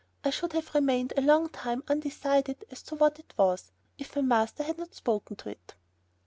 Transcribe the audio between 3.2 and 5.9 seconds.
was, if my master had not spoken to it.